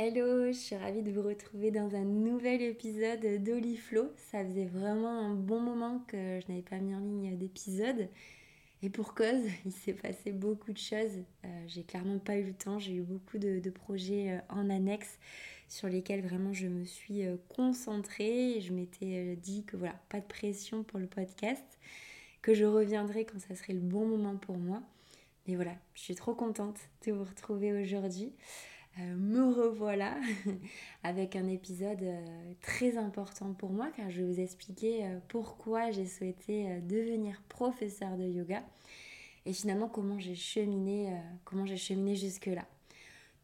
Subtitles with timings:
[0.00, 4.12] Hello, je suis ravie de vous retrouver dans un nouvel épisode d'Oliflow.
[4.30, 8.08] Ça faisait vraiment un bon moment que je n'avais pas mis en ligne d'épisode.
[8.84, 11.24] Et pour cause, il s'est passé beaucoup de choses.
[11.44, 12.78] Euh, j'ai clairement pas eu le temps.
[12.78, 15.18] J'ai eu beaucoup de, projets euh, en annexe
[15.66, 18.60] sur lesquels vraiment je me suis euh, concentrée.
[18.60, 21.80] Je m'étais dit que voilà, pas de pression pour le podcast,
[22.40, 24.80] que je reviendrai quand ça serait le bon moment pour moi.
[25.48, 28.32] Mais voilà, je suis trop contente de vous retrouver aujourd'hui.
[29.00, 30.16] Euh, me revoilà
[31.04, 35.92] avec un épisode euh, très important pour moi car je vais vous expliquer euh, pourquoi
[35.92, 38.64] j'ai souhaité devenir professeur de yoga
[39.46, 42.66] et finalement comment j'ai cheminé, comment j'ai cheminé jusque-là.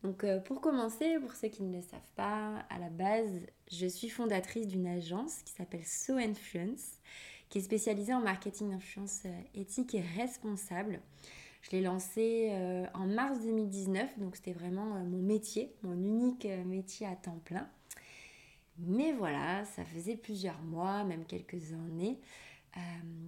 [0.03, 3.41] Donc pour commencer, pour ceux qui ne le savent pas, à la base,
[3.73, 6.99] je suis fondatrice d'une agence qui s'appelle So Influence,
[7.49, 9.23] qui est spécialisée en marketing d'influence
[9.55, 11.01] éthique et responsable.
[11.65, 16.45] Je l'ai lancé euh, en mars 2019, donc c'était vraiment euh, mon métier, mon unique
[16.45, 17.67] euh, métier à temps plein.
[18.79, 22.19] Mais voilà, ça faisait plusieurs mois, même quelques années,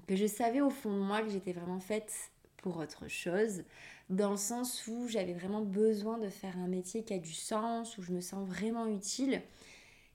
[0.09, 2.13] que je savais au fond de moi que j'étais vraiment faite
[2.57, 3.63] pour autre chose,
[4.11, 7.97] dans le sens où j'avais vraiment besoin de faire un métier qui a du sens,
[7.97, 9.41] où je me sens vraiment utile.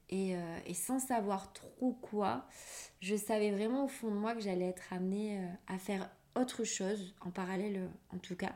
[0.10, 2.46] Et, et sans savoir trop quoi,
[3.00, 7.14] je savais vraiment au fond de moi que j'allais être amenée à faire autre chose,
[7.22, 8.54] en parallèle euh, en tout cas.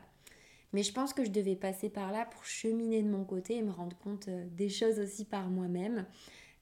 [0.72, 3.62] Mais je pense que je devais passer par là pour cheminer de mon côté et
[3.62, 6.06] me rendre compte euh, des choses aussi par moi-même.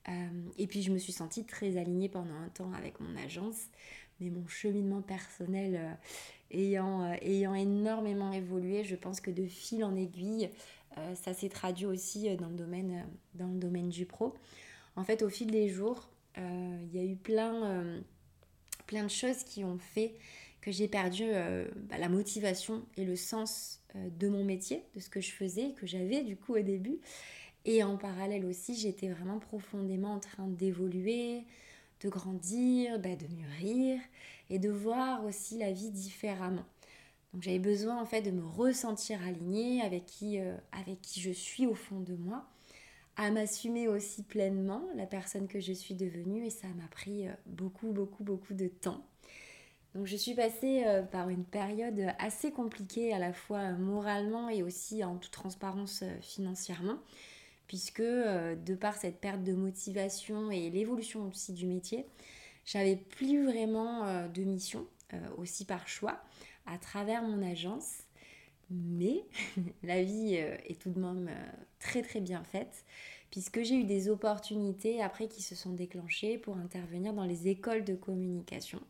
[0.09, 0.13] Euh,
[0.59, 3.69] et puis je me suis sentie très alignée pendant un temps avec mon agence,
[4.21, 5.99] mais mon cheminement personnel
[6.51, 10.51] ayant, ayant énormément évolué, je pense que de fil en aiguille,
[11.15, 14.35] ça s'est traduit aussi dans le, domaine, dans le domaine du pro.
[14.95, 18.03] En fait, au fil des jours, il y a eu plein,
[18.87, 20.15] plein de choses qui ont fait
[20.65, 25.01] que j'ai perdu euh, bah, la motivation et le sens euh, de mon métier, de
[25.01, 27.01] ce que je faisais, que j'avais du coup au début.
[27.67, 31.45] Et en parallèle aussi, j'étais vraiment profondément en train d'évoluer,
[32.01, 34.01] de grandir, bah, de mûrir
[34.49, 36.65] et de voir aussi la vie différemment.
[37.35, 41.31] Donc j'avais besoin en fait de me ressentir alignée avec qui, euh, avec qui je
[41.31, 42.49] suis au fond de moi,
[43.17, 47.93] à m'assumer aussi pleinement la personne que je suis devenue et ça m'a pris beaucoup
[47.93, 49.05] beaucoup beaucoup de temps.
[49.95, 54.63] Donc je suis passée euh, par une période assez compliquée à la fois moralement et
[54.63, 56.99] aussi en toute transparence euh, financièrement,
[57.69, 62.07] puisque euh, de par cette perte de motivation et l'évolution aussi du métier,
[62.65, 64.87] j'avais plus vraiment de mission,
[65.37, 66.19] aussi par choix,
[66.65, 68.05] à travers mon agence.
[68.71, 69.23] Mais
[69.83, 71.31] la vie est tout de même
[71.79, 72.87] très très bien faite,
[73.31, 77.85] puisque j'ai eu des opportunités après qui se sont déclenchées pour intervenir dans les écoles
[77.85, 78.81] de communication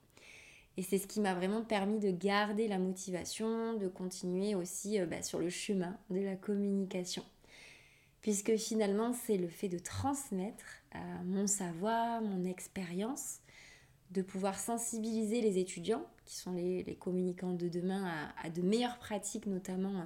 [0.76, 5.06] et c'est ce qui m'a vraiment permis de garder la motivation, de continuer aussi euh,
[5.06, 7.24] bah, sur le chemin de la communication.
[8.22, 10.64] Puisque finalement, c'est le fait de transmettre
[10.96, 13.38] euh, mon savoir, mon expérience,
[14.10, 19.46] de pouvoir sensibiliser les étudiants, qui sont les, communicants de demain, à, de meilleures pratiques,
[19.46, 20.04] notamment euh,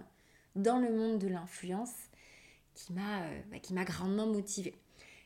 [0.56, 1.94] dans le monde de l'influence,
[2.74, 4.74] qui m'a bah, grandement motivée.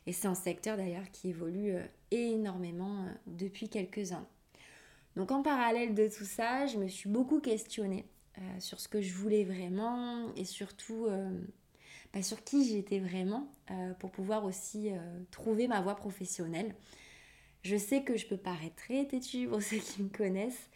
[0.06, 1.76] Et c'est un secteur d'ailleurs qui évolue
[2.10, 4.26] énormément depuis quelques années.
[5.16, 8.06] Donc en parallèle de tout ça, je me suis beaucoup questionnée
[8.38, 11.30] euh, sur ce que je voulais vraiment et surtout euh,
[12.14, 14.90] bah, sur qui j'étais vraiment euh, pour pouvoir aussi
[15.30, 16.74] trouver ma voie professionnelle.
[17.62, 20.70] Je sais que je peux paraître très têtue pour ceux qui me connaissent,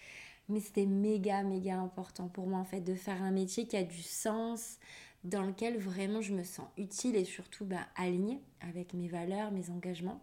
[0.48, 3.82] mais c'était méga méga important pour moi en fait de faire un métier qui a
[3.82, 4.78] du sens,
[5.24, 9.70] dans lequel vraiment je me sens utile et surtout bah, alignée avec mes valeurs, mes
[9.70, 10.20] engagements.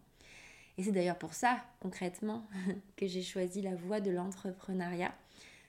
[0.78, 2.48] Et c'est d'ailleurs pour ça, concrètement,
[2.98, 5.14] que j'ai choisi la voie de l'entrepreneuriat.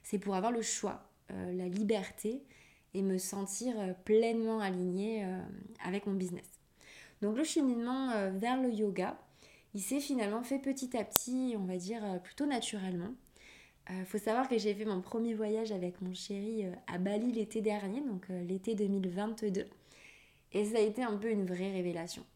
[0.03, 2.43] C'est pour avoir le choix, euh, la liberté
[2.95, 5.41] et me sentir euh, pleinement alignée euh,
[5.85, 6.49] avec mon business.
[7.23, 9.17] Donc le cheminement vers le yoga,
[9.73, 13.15] il s'est finalement fait petit à petit, on va dire plutôt naturellement.
[13.89, 17.63] Il faut savoir que j'ai fait mon premier voyage avec mon chéri à Bali l'été
[17.63, 19.67] dernier, donc l'été 2022.
[20.53, 22.27] Et ça a été un peu une vraie révélation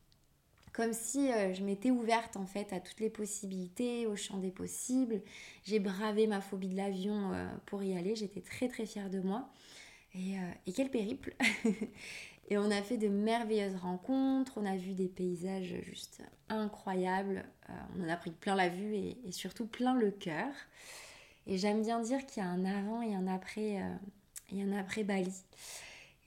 [0.78, 4.52] comme si euh, je m'étais ouverte en fait à toutes les possibilités, au champ des
[4.52, 5.22] possibles.
[5.64, 9.19] J'ai bravé ma phobie de l'avion euh, pour y aller, j'étais très très fière de
[9.19, 9.50] moi.
[10.14, 10.36] Et,
[10.66, 11.34] et quel périple
[12.48, 17.44] Et on a fait de merveilleuses rencontres, on a vu des paysages juste incroyables,
[17.96, 20.52] on en a pris plein la vue et, et surtout plein le cœur.
[21.48, 23.82] Et j'aime bien dire qu'il y a un avant et un après,
[24.50, 25.34] et un après Bali.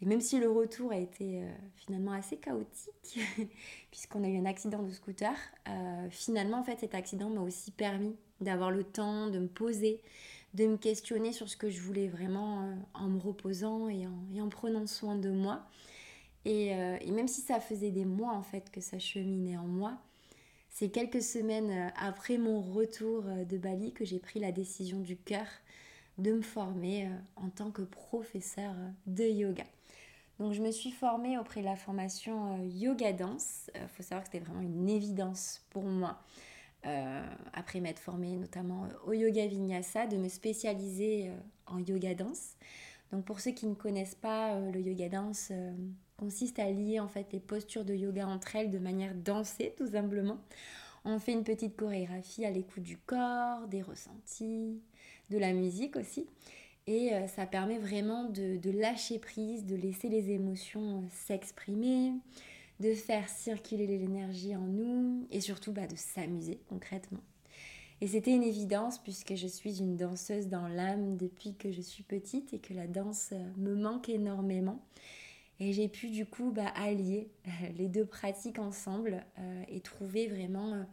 [0.01, 3.19] Et même si le retour a été euh, finalement assez chaotique,
[3.91, 5.33] puisqu'on a eu un accident de scooter,
[5.69, 10.01] euh, finalement, en fait, cet accident m'a aussi permis d'avoir le temps de me poser,
[10.55, 14.49] de me questionner sur ce que je voulais vraiment euh, en me reposant et en,
[14.49, 15.67] prenant soin de moi.
[16.45, 20.01] Et, et, même si ça faisait des mois, en fait, que ça cheminait en moi,
[20.69, 25.45] c'est quelques semaines après mon retour de Bali que j'ai pris la décision du cœur
[26.17, 28.73] de me former en tant que professeur
[29.05, 29.65] de yoga.
[30.41, 33.69] Donc je me suis formée auprès de la formation euh, Yoga Danse.
[33.75, 36.17] Il euh, faut savoir que c'était vraiment une évidence pour moi,
[36.87, 37.23] euh,
[37.53, 41.29] après m'être formée notamment au Yoga Vinyasa, de me spécialiser
[41.67, 42.55] en Yoga Danse.
[43.11, 45.51] Donc pour ceux qui ne connaissent pas, le Yoga Danse
[46.17, 49.91] consiste à lier en fait les postures de yoga entre elles de manière dansée tout
[49.91, 50.39] simplement.
[51.05, 54.81] On fait une petite chorégraphie à l'écoute du corps, des ressentis,
[55.29, 56.25] de la musique aussi.
[56.87, 62.13] Et euh, ça permet vraiment de, lâcher prise, de laisser les émotions euh, s'exprimer,
[62.79, 67.21] de faire circuler l'énergie en nous et surtout bah, de s'amuser concrètement.
[68.01, 72.01] Et c'était une évidence puisque je suis une danseuse dans l'âme depuis que je suis
[72.01, 74.83] petite et que la danse euh, me manque énormément.
[75.59, 77.29] Et j'ai pu du coup bah, allier
[77.77, 79.23] les deux pratiques ensemble
[79.69, 80.83] et trouver vraiment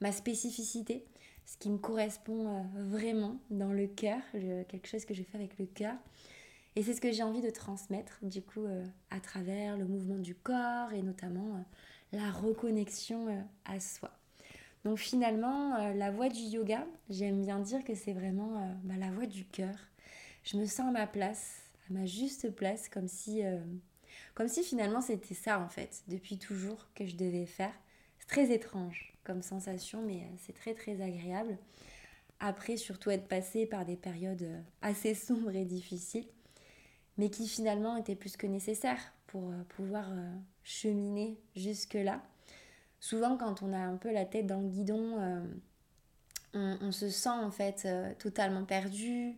[0.00, 1.04] ma spécificité
[1.46, 5.58] ce qui me correspond euh, vraiment dans le cœur, quelque chose que je fais avec
[5.58, 5.94] le cœur.
[6.76, 10.18] Et c'est ce que j'ai envie de transmettre, du coup, euh, à travers le mouvement
[10.18, 11.60] du corps et notamment euh,
[12.12, 14.10] la reconnexion à soi.
[14.84, 19.24] Donc finalement, la voie du yoga, j'aime bien dire que c'est vraiment bah, la voie
[19.24, 19.74] du cœur.
[20.42, 23.42] Je me sens à ma place, à ma juste place, comme si,
[24.34, 27.72] comme si finalement c'était ça en fait, depuis toujours que je devais faire.
[28.26, 31.56] Très étrange comme sensation, mais euh, c'est très très agréable.
[32.40, 36.26] Après, surtout être passé par des périodes euh, assez sombres et difficiles,
[37.16, 40.06] mais qui finalement étaient plus que nécessaires pour euh, pouvoir
[40.62, 42.22] cheminer jusque-là.
[43.00, 45.18] Souvent, quand on a un peu la tête dans le guidon,
[46.54, 47.86] on, se sent en fait
[48.18, 49.36] totalement perdu.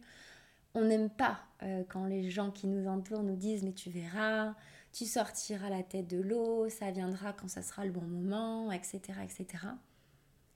[0.74, 1.40] On n'aime pas
[1.88, 4.54] quand les gens qui nous entourent nous disent mais tu verras,
[4.96, 9.00] tu sortiras la tête de l'eau, ça viendra quand ça sera le bon moment, etc.
[9.22, 9.46] etc.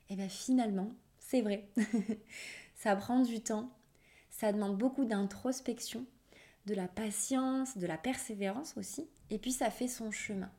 [0.09, 0.89] Et bien finalement,
[1.19, 1.69] c'est vrai.
[2.75, 3.71] ça prend du temps,
[4.31, 6.07] ça demande beaucoup d'introspection,
[6.65, 10.51] de la patience, de la persévérance aussi, et puis ça fait son chemin.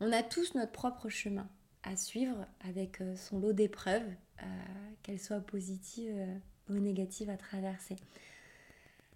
[0.00, 1.46] On a tous notre propre chemin
[1.82, 4.46] à suivre avec euh, son lot d'épreuves, euh,
[5.02, 6.38] qu'elles soient positives euh,
[6.70, 7.96] ou négatives à traverser.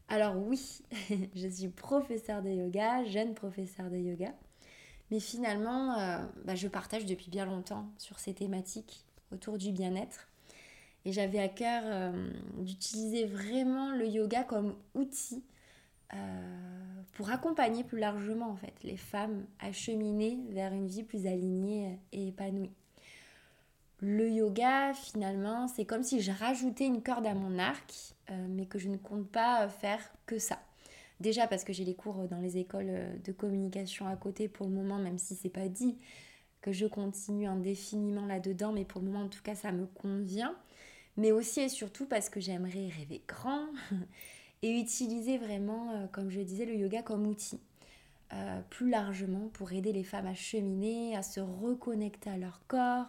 [0.09, 0.81] Alors oui,
[1.35, 4.33] je suis professeur de yoga, jeune professeur de yoga,
[5.11, 10.29] mais finalement, euh, bah, je partage depuis bien longtemps sur ces thématiques autour du bien-être.
[11.05, 15.45] Et j'avais à cœur euh, d'utiliser vraiment le yoga comme outil
[16.15, 21.27] euh, pour accompagner plus largement en fait les femmes à cheminer vers une vie plus
[21.27, 22.73] alignée et épanouie.
[24.01, 28.67] Le yoga, finalement, c'est comme si je rajoutais une corde à mon arc, euh, mais
[28.67, 30.59] que je ne compte pas faire que ça.
[31.21, 34.73] Déjà parce que j'ai les cours dans les écoles de communication à côté pour le
[34.73, 35.99] moment, même si c'est pas dit
[36.61, 40.55] que je continue indéfiniment là-dedans, mais pour le moment en tout cas ça me convient.
[41.17, 43.67] Mais aussi et surtout parce que j'aimerais rêver grand
[44.63, 47.61] et utiliser vraiment, euh, comme je disais, le yoga comme outil.
[48.35, 53.07] Euh, plus largement pour aider les femmes à cheminer, à se reconnecter à leur corps,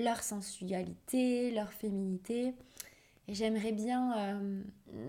[0.00, 2.54] leur sensualité, leur féminité.
[3.28, 4.62] Et j'aimerais bien, euh,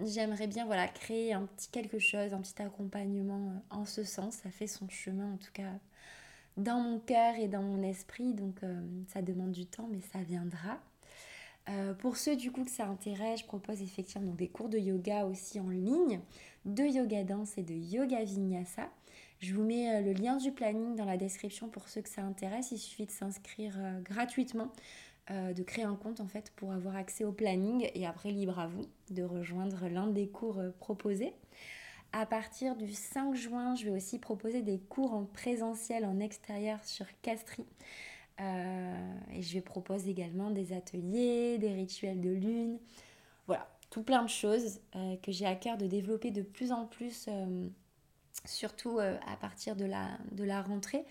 [0.06, 4.36] j'aimerais bien voilà, créer un petit quelque chose, un petit accompagnement euh, en ce sens.
[4.36, 5.72] Ça fait son chemin en tout cas
[6.58, 8.34] dans mon cœur et dans mon esprit.
[8.34, 10.80] Donc euh, ça demande du temps, mais ça viendra.
[12.00, 15.60] pour ceux du coup que ça intéresse, je propose effectivement des cours de yoga aussi
[15.60, 16.20] en ligne,
[16.66, 18.90] de yoga danse et de yoga vinyasa.
[19.42, 22.22] Je vous mets euh, le lien du planning dans la description pour ceux que ça
[22.22, 22.72] intéresse.
[22.72, 24.72] Il suffit de s'inscrire euh, gratuitement,
[25.32, 28.60] euh, de créer un compte en fait pour avoir accès au planning et après libre
[28.60, 31.34] à vous de rejoindre l'un des cours proposés.
[32.14, 36.84] À partir du 5 juin, je vais aussi proposer des cours en présentiel en extérieur
[36.84, 37.66] sur Castries.
[38.40, 42.80] et je vais proposer également des ateliers, des rituels de lune.
[43.48, 44.82] Voilà, tout plein de choses
[45.24, 47.30] que j'ai à cœur de développer de plus en plus
[48.46, 51.06] surtout euh, à partir de la, de la rentrée,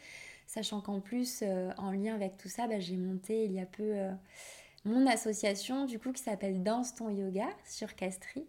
[0.47, 3.67] sachant qu'en plus, euh, en lien avec tout ça, bah, j'ai monté il y a
[3.67, 4.13] peu euh,
[4.85, 8.47] mon association du coup qui s'appelle Danse ton yoga sur Castries.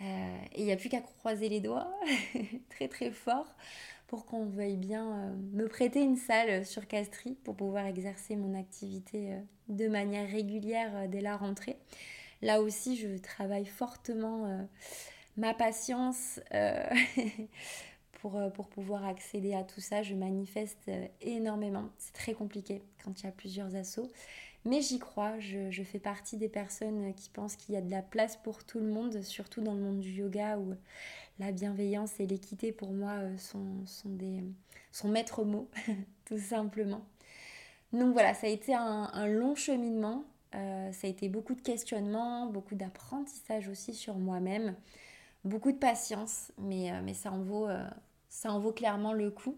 [0.00, 0.04] et
[0.58, 1.90] il n'y a plus qu'à croiser les doigts
[2.68, 3.46] très très fort
[4.06, 9.34] pour qu'on veuille bien me prêter une salle sur Castries pour pouvoir exercer mon activité
[9.68, 11.78] de manière régulière dès la rentrée.
[12.42, 14.68] Là aussi, je travaille fortement
[15.36, 16.40] ma patience
[18.34, 20.02] Euh, pour, pouvoir accéder à tout ça.
[20.02, 21.90] Je manifeste euh, énormément.
[21.98, 24.10] C'est très compliqué quand il y a plusieurs assauts.
[24.64, 28.02] Mais j'y crois, je, fais partie des personnes qui pensent qu'il y a de la
[28.02, 30.74] place pour tout le monde, surtout dans le monde du yoga où
[31.38, 34.42] la bienveillance et l'équité pour moi euh, sont, sont, des,
[34.90, 35.70] sont maîtres mots,
[36.24, 37.02] tout simplement.
[37.92, 42.74] Donc voilà, ça a été un, long cheminement, ça a été beaucoup de questionnements, beaucoup
[42.74, 44.74] d'apprentissage aussi sur moi-même,
[45.46, 47.68] beaucoup de patience, mais, mais ça en vaut
[48.28, 49.56] ça en vaut clairement le coup.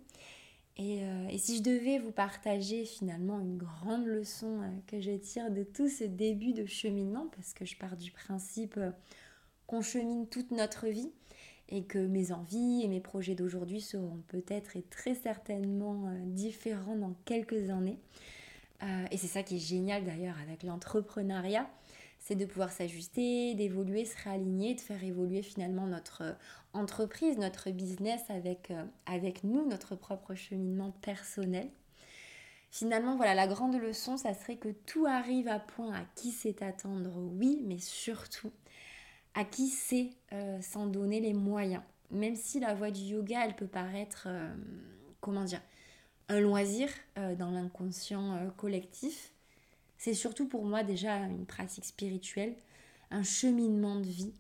[0.80, 5.50] Euh, et, si je devais vous partager finalement une grande leçon euh, que je tire
[5.50, 8.92] de tout ce début de cheminement, parce que je pars du principe euh,
[9.66, 11.10] qu'on chemine toute notre vie
[11.68, 17.14] et que mes envies et mes projets d'aujourd'hui seront peut-être et très certainement différents dans
[17.26, 17.98] quelques années.
[19.10, 21.68] et c'est ça qui est génial d'ailleurs avec l'entrepreneuriat,
[22.28, 26.32] c'est de pouvoir s'ajuster, d'évoluer, se réaligner, de faire évoluer finalement notre euh,
[26.74, 31.70] entreprise, notre business avec, euh, avec nous, notre propre cheminement personnel.
[32.70, 36.62] Finalement, voilà, la grande leçon, ça serait que tout arrive à point à qui sait
[36.62, 38.52] attendre, oui, mais surtout
[39.34, 41.82] à qui sait euh, s'en donner les moyens?
[42.10, 44.28] Même si la voie du yoga, elle peut paraître,
[45.20, 45.60] comment dire,
[46.28, 49.34] un loisir dans l'inconscient collectif,
[49.98, 52.56] c'est surtout pour moi déjà une pratique spirituelle,
[53.10, 54.32] un cheminement de vie.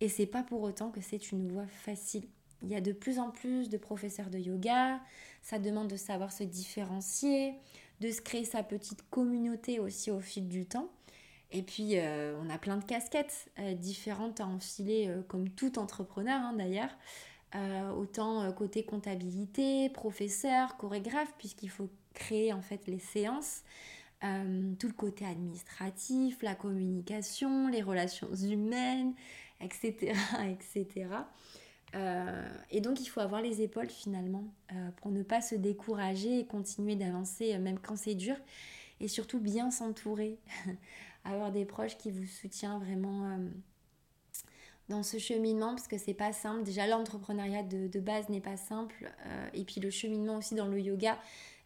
[0.00, 2.28] Et c'est pas pour autant que c'est une voie facile.
[2.62, 5.00] Il y a de plus en plus de professeurs de yoga,
[5.42, 7.54] ça demande de savoir se différencier,
[8.00, 10.90] de se créer sa petite communauté aussi au fil du temps.
[11.52, 15.78] Et puis, euh, on a plein de casquettes euh, différentes à enfiler, euh, comme tout
[15.78, 16.96] entrepreneur hein, d'ailleurs.
[17.96, 23.62] autant côté comptabilité, professeur, chorégraphe, puisqu'il faut créer en fait les séances.
[24.26, 29.14] Euh, tout le côté administratif, la communication, les relations humaines,
[29.60, 30.14] etc.
[30.50, 31.08] etc.
[31.94, 36.40] Euh, et donc il faut avoir les épaules finalement euh, pour ne pas se décourager
[36.40, 38.36] et continuer d'avancer même quand c'est dur.
[39.00, 40.38] Et surtout bien s'entourer,
[41.24, 43.38] avoir des proches qui vous soutiennent vraiment
[44.88, 46.62] dans ce cheminement parce que c'est pas simple.
[46.62, 49.12] Déjà l'entrepreneuriat de, de, base n'est pas simple.
[49.52, 51.18] et puis le cheminement aussi dans le yoga,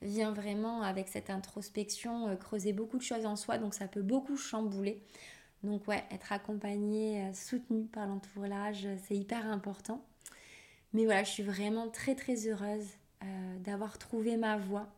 [0.02, 4.02] vient vraiment avec cette introspection euh, creuser beaucoup de choses en soi, donc ça peut
[4.02, 5.02] beaucoup chambouler.
[5.62, 10.04] Donc ouais, être accompagné, euh, soutenu par l'entourage, euh, c'est hyper important.
[10.92, 12.87] Mais voilà, je suis vraiment très très heureuse
[13.61, 14.88] d'avoir trouvé ma voie.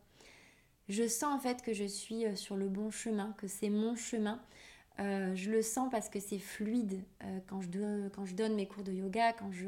[0.87, 4.41] Je sens en fait que je suis sur le bon chemin, que c'est mon chemin.
[4.97, 7.03] je le sens parce que c'est fluide
[7.47, 9.67] quand, je quand je donne mes cours de yoga, quand je,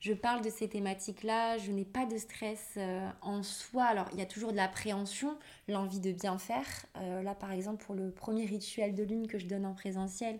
[0.00, 3.84] je parle de ces thématiques-là, je n'ai pas de stress euh, en soi.
[3.84, 5.38] Alors, il y a toujours de l'appréhension,
[5.68, 6.66] l'envie de bien faire.
[6.96, 10.38] Euh, là, par exemple, pour le premier rituel de lune que je donne en présentiel,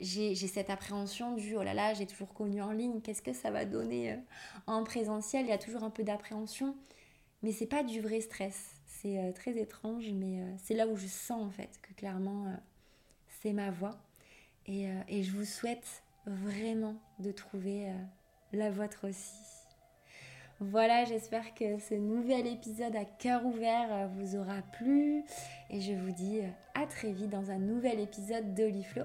[0.00, 3.52] j'ai cette appréhension du oh là là, j'ai toujours connu en ligne, qu'est-ce que ça
[3.52, 4.16] va donner euh,
[4.66, 5.46] en présentiel?
[5.46, 6.76] Il y a toujours un peu d'appréhension,
[7.42, 8.74] mais c'est pas du vrai stress.
[8.86, 12.46] C'est très étrange, mais c'est là où je sens en fait que clairement
[13.42, 13.98] c'est ma voix.
[14.66, 17.92] Et, et, je vous souhaite vraiment de trouver
[18.54, 19.44] la vôtre aussi.
[20.60, 25.24] Voilà, j'espère que ce nouvel épisode à cœur ouvert euh, vous aura plu
[25.68, 29.02] et je vous dis euh, à très vite dans un nouvel épisode d'Oliflo.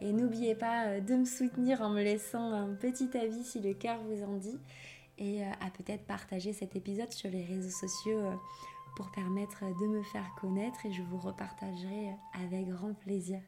[0.00, 3.74] Et n'oubliez pas euh, de me soutenir en me laissant un petit avis si le
[3.74, 4.58] cœur vous en dit
[5.18, 8.20] et à peut-être partager cet épisode sur les réseaux sociaux
[8.96, 13.40] pour permettre de me faire connaître et je vous repartagerai avec grand plaisir.